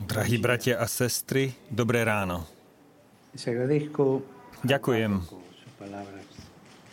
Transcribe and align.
Drahí 0.00 0.36
bratia 0.40 0.80
a 0.80 0.88
sestry, 0.88 1.52
dobré 1.68 2.00
ráno. 2.08 2.48
Ďakujem 4.64 5.12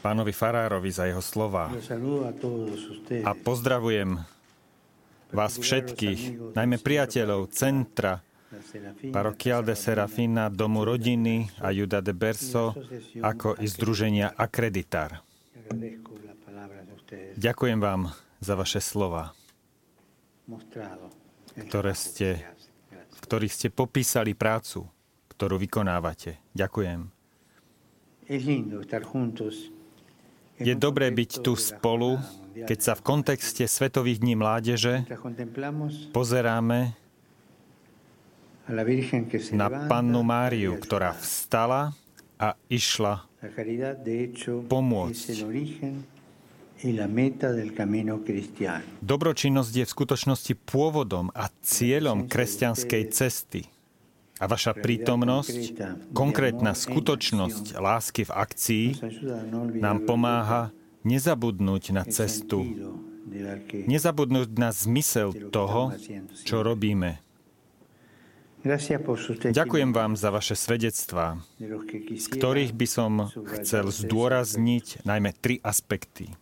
pánovi 0.04 0.34
Farárovi 0.36 0.92
za 0.92 1.08
jeho 1.08 1.24
slova 1.24 1.72
a 3.24 3.32
pozdravujem 3.32 4.20
vás 5.32 5.56
všetkých, 5.56 6.52
najmä 6.52 6.84
priateľov 6.84 7.52
Centra, 7.56 8.20
Parokial 9.12 9.64
de 9.64 9.76
Serafina, 9.76 10.48
Domu 10.48 10.88
rodiny 10.88 11.52
a 11.60 11.72
Juda 11.76 12.00
de 12.00 12.16
Berso, 12.16 12.72
ako 13.20 13.60
i 13.60 13.68
Združenia 13.68 14.32
Akreditar. 14.36 15.20
Ďakujem 17.36 17.80
vám 17.84 18.16
za 18.40 18.56
vaše 18.56 18.80
slova, 18.80 19.36
mostrado. 20.48 21.27
Ktoré 21.58 21.94
ste, 21.98 22.46
v 22.94 23.20
ktorých 23.26 23.54
ste 23.54 23.68
popísali 23.74 24.38
prácu, 24.38 24.86
ktorú 25.34 25.58
vykonávate. 25.58 26.38
Ďakujem. 26.54 27.10
Je 30.58 30.74
dobré 30.74 31.14
byť 31.14 31.32
tu 31.46 31.54
spolu, 31.54 32.18
keď 32.58 32.80
sa 32.82 32.94
v 32.98 33.02
kontexte 33.06 33.64
Svetových 33.70 34.22
dní 34.26 34.34
mládeže 34.34 35.06
pozeráme 36.12 36.98
na 39.54 39.68
pannu 39.88 40.22
Máriu, 40.26 40.76
ktorá 40.82 41.14
vstala 41.16 41.94
a 42.42 42.58
išla 42.68 43.24
pomôcť. 44.68 45.30
Dobročinnosť 49.02 49.74
je 49.74 49.86
v 49.86 49.94
skutočnosti 49.98 50.54
pôvodom 50.70 51.34
a 51.34 51.50
cieľom 51.66 52.30
kresťanskej 52.30 53.04
cesty. 53.10 53.66
A 54.38 54.46
vaša 54.46 54.78
prítomnosť, 54.78 55.74
konkrétna 56.14 56.78
skutočnosť 56.78 57.82
lásky 57.82 58.30
v 58.30 58.32
akcii 58.38 58.86
nám 59.82 60.06
pomáha 60.06 60.70
nezabudnúť 61.02 61.84
na 61.98 62.06
cestu, 62.06 62.62
nezabudnúť 63.90 64.50
na 64.62 64.70
zmysel 64.70 65.34
toho, 65.50 65.98
čo 66.46 66.62
robíme. 66.62 67.18
Ďakujem 69.50 69.92
vám 69.96 70.14
za 70.14 70.30
vaše 70.30 70.54
svedectvá, 70.54 71.42
z 72.14 72.26
ktorých 72.30 72.78
by 72.78 72.88
som 72.90 73.34
chcel 73.58 73.90
zdôrazniť 73.90 75.08
najmä 75.08 75.34
tri 75.42 75.58
aspekty. 75.66 76.38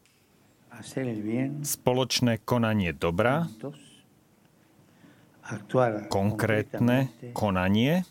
Spoločné 1.63 2.43
konanie 2.43 2.91
dobra, 2.91 3.47
konkrétne 6.09 7.13
konanie 7.31 8.01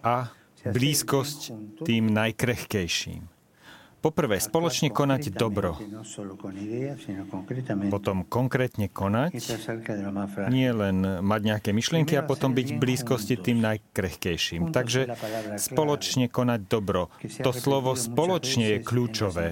a 0.00 0.16
blízkosť 0.64 1.40
tým 1.84 2.04
najkrehkejším. 2.08 3.39
Poprvé, 4.00 4.40
spoločne 4.40 4.88
konať 4.88 5.36
dobro, 5.36 5.76
potom 7.92 8.24
konkrétne 8.24 8.88
konať, 8.88 9.32
nie 10.48 10.72
len 10.72 11.20
mať 11.20 11.40
nejaké 11.44 11.70
myšlienky 11.76 12.16
a 12.16 12.24
potom 12.24 12.56
byť 12.56 12.66
v 12.72 12.76
blízkosti 12.80 13.36
tým 13.36 13.60
najkrehkejším. 13.60 14.72
Takže 14.72 15.12
spoločne 15.60 16.32
konať 16.32 16.60
dobro. 16.64 17.12
To 17.44 17.52
slovo 17.52 17.92
spoločne 17.92 18.76
je 18.76 18.78
kľúčové. 18.80 19.46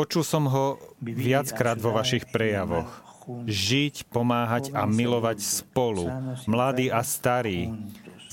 Počul 0.00 0.24
som 0.24 0.48
ho 0.48 0.80
viackrát 1.04 1.76
vo 1.76 1.92
vašich 1.92 2.24
prejavoch. 2.32 2.88
Žiť, 3.44 4.08
pomáhať 4.08 4.72
a 4.72 4.88
milovať 4.88 5.44
spolu. 5.44 6.08
Mladí 6.48 6.88
a 6.88 7.04
starí, 7.04 7.68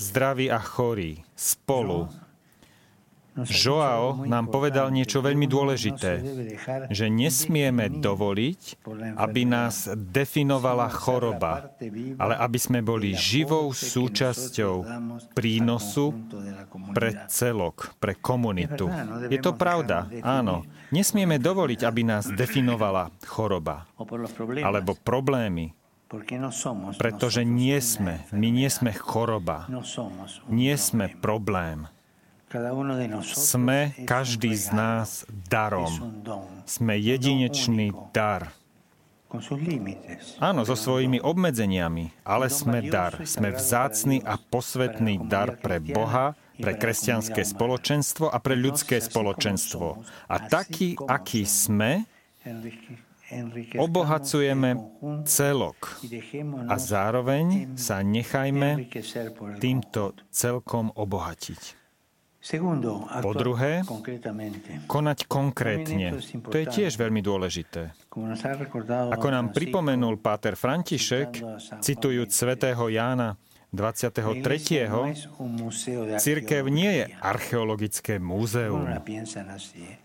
zdraví 0.00 0.48
a 0.48 0.56
chorí. 0.56 1.20
Spolu. 1.36 2.08
Ha 3.36 3.44
Joao 3.44 4.24
nám 4.24 4.48
povedal 4.48 4.88
niečo 4.88 5.20
veľmi 5.20 5.44
dôležité, 5.44 6.12
no 6.24 6.88
že 6.88 7.12
nesmieme 7.12 7.92
dovoliť, 7.92 8.80
aby 9.12 9.42
nás 9.44 9.92
definovala 9.92 10.88
choroba, 10.88 11.68
ale 12.16 12.34
aby 12.40 12.56
sme 12.56 12.80
boli 12.80 13.12
živou 13.12 13.76
súčasťou 13.76 14.74
prínosu 15.36 16.16
pre 16.96 17.28
celok, 17.28 17.92
pre 18.00 18.16
komunitu. 18.16 18.88
Je 19.28 19.36
no 19.36 19.44
to 19.44 19.52
pravda, 19.52 20.08
áno. 20.24 20.64
Nesmieme 20.88 21.36
dovoliť, 21.36 21.84
aby 21.84 22.02
nás 22.08 22.24
definovala 22.40 23.12
choroba 23.28 23.84
alebo 24.64 24.96
problémy, 24.96 25.76
no 26.08 26.50
pretože 26.96 27.42
nie 27.44 27.76
sme, 27.82 28.24
my 28.32 28.48
nie 28.48 28.70
sme 28.72 28.96
choroba, 28.96 29.68
no 29.68 29.82
nie 30.48 30.72
sme 30.78 31.12
problém. 31.18 31.90
Sme 33.26 33.90
každý 34.06 34.54
z 34.54 34.70
nás 34.70 35.26
darom. 35.50 35.90
Sme 36.62 36.94
jedinečný 36.94 37.90
dar. 38.14 38.54
Áno, 40.38 40.62
so 40.62 40.78
svojimi 40.78 41.18
obmedzeniami, 41.18 42.22
ale 42.22 42.46
sme 42.46 42.86
dar. 42.86 43.18
Sme 43.26 43.50
vzácný 43.50 44.22
a 44.22 44.38
posvetný 44.38 45.26
dar 45.26 45.58
pre 45.58 45.82
Boha, 45.82 46.38
pre 46.56 46.78
kresťanské 46.78 47.42
spoločenstvo 47.42 48.30
a 48.30 48.38
pre 48.38 48.54
ľudské 48.54 49.02
spoločenstvo. 49.02 50.06
A 50.30 50.36
taký, 50.46 50.94
aký 51.02 51.42
sme, 51.42 52.06
obohacujeme 53.74 54.78
celok. 55.26 55.98
A 56.70 56.78
zároveň 56.78 57.74
sa 57.74 58.06
nechajme 58.06 58.86
týmto 59.58 60.14
celkom 60.30 60.94
obohatiť. 60.94 61.85
Po 63.22 63.32
druhé. 63.34 63.82
Konať 64.86 65.18
konkrétne. 65.26 66.14
To 66.46 66.56
je 66.56 66.66
tiež 66.70 66.94
veľmi 66.94 67.18
dôležité. 67.18 67.90
Ako 69.10 69.28
nám 69.28 69.50
pripomenul 69.50 70.22
páter 70.22 70.54
František, 70.54 71.42
citujúc 71.82 72.30
svätého 72.30 72.86
Jána 72.86 73.34
23. 73.74 74.88
no 74.88 75.10
Cirkev 76.16 76.64
nie 76.70 77.02
je 77.02 77.04
archeologické 77.18 78.22
múzeum. 78.22 78.86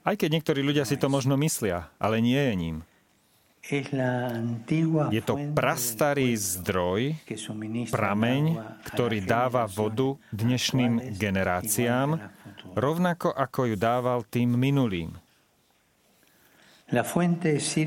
Aj 0.02 0.16
keď 0.18 0.29
niektorí 0.34 0.66
ľudia 0.66 0.84
si 0.84 0.97
to 0.97 1.08
možno 1.08 1.38
myslia, 1.38 1.88
ale 2.02 2.19
nie 2.19 2.38
je 2.38 2.53
ním. 2.58 2.78
Je 5.11 5.22
to 5.22 5.35
prastarý 5.53 6.33
zdroj, 6.33 7.13
prameň, 7.94 8.44
ktorý 8.89 9.22
dáva 9.22 9.69
vodu 9.69 10.17
dnešným 10.33 11.16
generáciám, 11.16 12.17
rovnako 12.73 13.29
ako 13.29 13.72
ju 13.72 13.75
dával 13.77 14.25
tým 14.25 14.57
minulým. 14.57 15.13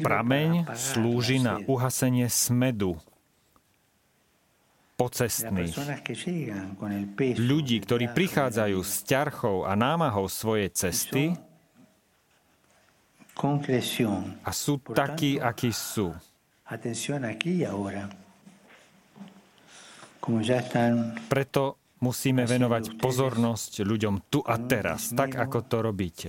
Prameň 0.01 0.51
slúži 0.73 1.37
na 1.43 1.61
uhasenie 1.69 2.31
smedu 2.33 2.97
pocestných. 4.97 5.75
Ľudí, 7.35 7.77
ktorí 7.83 8.07
prichádzajú 8.15 8.79
s 8.81 8.95
ťarchou 9.05 9.67
a 9.67 9.75
námahou 9.75 10.31
svojej 10.31 10.71
cesty. 10.71 11.35
A 14.45 14.51
sú 14.55 14.79
takí, 14.95 15.43
akí 15.43 15.71
sú. 15.75 16.15
Preto 21.29 21.63
musíme 22.01 22.43
venovať 22.45 22.85
pozornosť 22.97 23.73
ľuďom 23.85 24.15
tu 24.33 24.41
a 24.45 24.57
teraz, 24.57 25.13
tak 25.13 25.37
ako 25.37 25.59
to 25.65 25.77
robíte. 25.85 26.29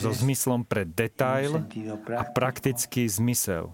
So 0.00 0.12
zmyslom 0.12 0.64
pre 0.68 0.84
detail 0.84 1.64
a 2.12 2.22
praktický 2.28 3.08
zmysel. 3.08 3.72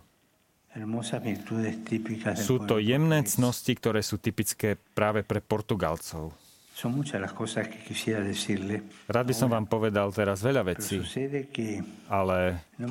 Sú 2.39 2.57
to 2.65 2.81
jemné 2.81 3.19
cnosti, 3.29 3.73
ktoré 3.77 4.01
sú 4.01 4.17
typické 4.17 4.81
práve 4.97 5.21
pre 5.21 5.45
Portugalcov. 5.45 6.33
Rád 9.07 9.27
by 9.27 9.35
som 9.35 9.49
vám 9.49 9.67
povedal 9.67 10.09
teraz 10.09 10.41
veľa 10.41 10.65
vecí, 10.65 10.99
ale 12.09 12.65
no 12.77 12.89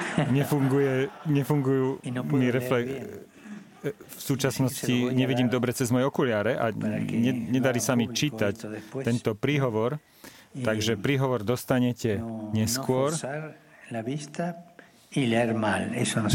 nefunguje, 0.36 1.06
nefungujú 1.24 2.00
Y 2.02 2.10
no 2.10 2.24
mi 2.24 2.40
leer 2.42 2.56
refle- 2.56 2.84
bien. 2.84 3.06
v 3.80 4.20
súčasnosti 4.20 4.92
nevidím 5.10 5.48
dobre 5.48 5.72
cez 5.72 5.88
moje 5.88 6.04
okuliare 6.04 6.52
a 6.52 6.68
ne, 6.68 7.00
nedarí 7.48 7.80
sa 7.80 7.96
mi 7.96 8.08
čítať 8.08 8.54
tento 9.00 9.32
príhovor, 9.32 9.96
takže 10.52 11.00
príhovor 11.00 11.40
dostanete 11.40 12.20
No, 12.20 12.52
neskôr 12.52 13.16
no 15.10 16.30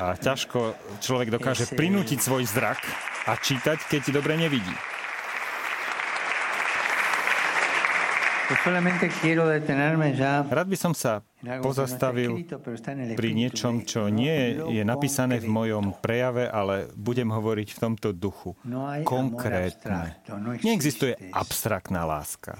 no 0.00 0.08
a 0.08 0.16
ťažko 0.16 0.72
človek 1.04 1.28
dokáže 1.36 1.68
prinútiť 1.68 2.16
svoj 2.16 2.48
zrak 2.48 2.80
a 3.28 3.36
čítať, 3.36 3.76
keď 3.92 4.16
dobre 4.16 4.40
nevidí. 4.40 4.72
Rád 10.48 10.68
by 10.72 10.78
som 10.80 10.96
sa 10.96 11.20
pozastavil 11.60 12.40
pri 13.20 13.30
niečom, 13.36 13.84
čo 13.84 14.08
nie 14.08 14.56
je 14.58 14.80
napísané 14.80 15.36
v 15.36 15.52
mojom 15.52 16.00
prejave, 16.00 16.48
ale 16.48 16.88
budem 16.96 17.28
hovoriť 17.28 17.68
v 17.68 17.78
tomto 17.84 18.16
duchu. 18.16 18.56
No 18.64 18.88
Konkrétne. 19.04 20.24
No 20.24 20.56
Neexistuje 20.56 21.20
abstraktná 21.36 22.08
láska. 22.08 22.56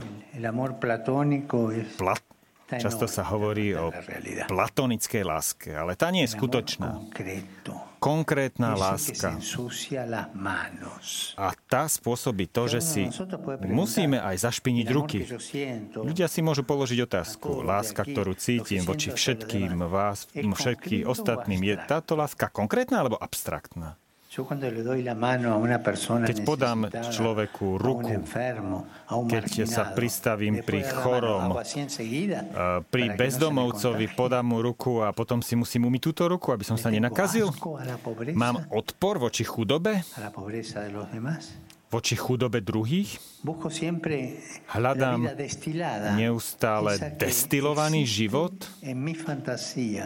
Plat- 1.97 2.30
Často 2.78 3.11
sa 3.11 3.26
hovorí 3.26 3.75
o 3.75 3.90
platonickej 4.46 5.25
láske, 5.26 5.75
ale 5.75 5.99
tá 5.99 6.14
nie 6.14 6.22
je 6.28 6.38
skutočná. 6.38 7.02
Konkrétna 8.00 8.78
láska. 8.78 9.37
A 11.37 11.46
tá 11.69 11.82
spôsobí 11.84 12.49
to, 12.49 12.62
že 12.70 12.81
si 12.81 13.02
musíme 13.67 14.22
aj 14.22 14.37
zašpiniť 14.46 14.87
ruky. 14.94 15.26
Ľudia 15.99 16.31
si 16.31 16.40
môžu 16.40 16.62
položiť 16.64 16.99
otázku. 17.05 17.61
Láska, 17.61 18.06
ktorú 18.06 18.32
cítim 18.38 18.87
voči 18.87 19.12
všetkým 19.12 19.84
vás, 19.90 20.31
všetkým 20.32 21.05
ostatným, 21.05 21.61
je 21.61 21.76
táto 21.84 22.17
láska 22.17 22.49
konkrétna 22.49 23.05
alebo 23.05 23.20
abstraktná? 23.20 24.00
Keď 24.31 24.47
podám 26.47 26.87
človeku 26.87 27.67
ruku, 27.82 28.15
keď 29.27 29.67
sa 29.67 29.91
pristavím 29.91 30.62
pri 30.62 30.87
chorom, 30.87 31.59
pri 32.94 33.05
bezdomovcovi 33.19 34.06
podám 34.15 34.47
mu 34.47 34.62
ruku 34.62 35.03
a 35.03 35.11
potom 35.11 35.43
si 35.43 35.59
musím 35.59 35.91
umyť 35.91 36.15
túto 36.15 36.31
ruku, 36.31 36.55
aby 36.55 36.62
som 36.62 36.79
sa 36.79 36.94
nenakazil? 36.94 37.50
Mám 38.38 38.71
odpor 38.71 39.19
voči 39.19 39.43
chudobe? 39.43 39.99
Voči 41.91 42.15
chudobe 42.15 42.63
druhých. 42.63 43.19
Hľadám 44.71 45.21
neustále 46.15 46.93
destilovaný 47.19 48.07
život, 48.07 48.55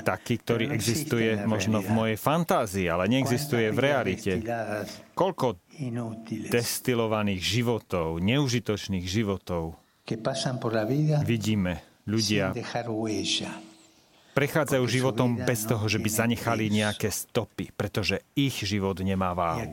taký, 0.01 0.35
ktorý 0.41 0.73
existuje 0.73 1.45
možno 1.45 1.85
v 1.85 1.91
mojej 1.93 2.17
fantázii, 2.17 2.89
ale 2.89 3.05
neexistuje 3.13 3.69
v 3.69 3.79
realite. 3.79 4.33
Koľko 5.13 5.61
destilovaných 6.49 7.43
životov, 7.45 8.17
neužitočných 8.25 9.05
životov 9.05 9.77
vidíme 11.29 11.85
ľudia 12.09 12.57
prechádzajú 14.35 14.85
životom 14.91 15.39
bez 15.47 15.63
toho, 15.65 15.87
že 15.87 16.03
by 16.03 16.11
zanechali 16.11 16.67
nejaké 16.67 17.09
stopy, 17.09 17.71
pretože 17.71 18.19
ich 18.35 18.67
život 18.67 18.99
nemá 18.99 19.31
váhu. 19.31 19.71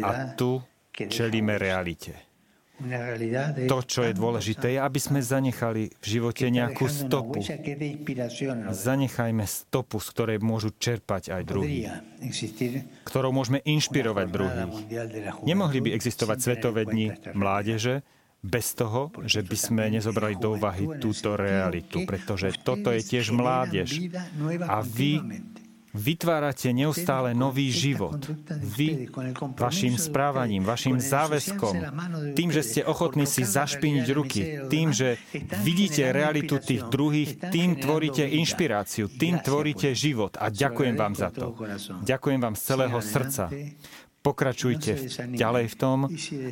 A 0.00 0.32
tu 0.32 0.64
čelíme 0.96 1.60
realite. 1.60 2.16
To, 3.72 3.80
čo 3.80 4.04
je 4.04 4.12
dôležité, 4.12 4.76
je, 4.76 4.80
aby 4.84 5.00
sme 5.00 5.24
zanechali 5.24 5.88
v 5.96 6.06
živote 6.06 6.52
nejakú 6.52 6.84
stopu. 6.92 7.40
Zanechajme 8.68 9.48
stopu, 9.48 9.96
z 9.96 10.08
ktorej 10.12 10.38
môžu 10.44 10.76
čerpať 10.76 11.32
aj 11.40 11.42
druhí, 11.48 11.88
ktorou 13.08 13.32
môžeme 13.32 13.64
inšpirovať 13.64 14.26
druhých. 14.28 14.72
Nemohli 15.48 15.88
by 15.88 15.90
existovať 15.96 16.36
svetové 16.36 16.84
dni 16.84 17.16
mládeže 17.32 18.04
bez 18.44 18.76
toho, 18.76 19.08
že 19.24 19.40
by 19.40 19.56
sme 19.56 19.84
nezobrali 19.88 20.36
do 20.36 20.60
úvahy 20.60 21.00
túto 21.00 21.32
realitu, 21.32 22.04
pretože 22.04 22.60
toto 22.60 22.92
je 22.92 23.00
tiež 23.00 23.32
mládež. 23.32 24.12
A 24.68 24.84
vy 24.84 25.24
vytvárate 25.96 26.70
neustále 26.76 27.32
nový 27.32 27.72
život. 27.72 28.20
Vy 28.60 29.08
vašim 29.56 29.96
správaním, 29.96 30.62
vašim 30.62 31.00
záväzkom, 31.00 31.74
tým, 32.36 32.52
že 32.52 32.62
ste 32.62 32.80
ochotní 32.84 33.24
si 33.24 33.42
zašpiniť 33.42 34.06
ruky, 34.12 34.40
tým, 34.68 34.92
že 34.92 35.16
vidíte 35.64 36.12
realitu 36.12 36.60
tých 36.60 36.84
druhých, 36.86 37.40
tým 37.50 37.80
tvoríte 37.80 38.28
inšpiráciu, 38.28 39.08
tým 39.08 39.40
tvoríte 39.40 39.96
život. 39.96 40.36
A 40.36 40.52
ďakujem 40.52 40.94
vám 40.94 41.16
za 41.16 41.32
to. 41.32 41.56
Ďakujem 42.04 42.38
vám 42.44 42.54
z 42.54 42.62
celého 42.62 42.98
srdca. 43.00 43.48
Pokračujte 44.26 45.22
ďalej 45.38 45.70
v 45.70 45.76
tom 45.78 45.98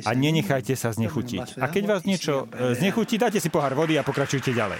a 0.07 0.09
nenechajte 0.15 0.79
sa 0.79 0.95
znechutiť. 0.95 1.59
A 1.59 1.67
keď 1.67 1.83
vás 1.91 2.01
niečo 2.07 2.47
e, 2.47 2.71
znechutí, 2.71 3.19
dajte 3.19 3.43
si 3.43 3.51
pohár 3.51 3.75
vody 3.75 3.99
a 3.99 4.07
pokračujte 4.07 4.55
ďalej. 4.55 4.79